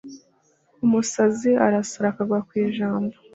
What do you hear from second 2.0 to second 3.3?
akagwa ku ijambo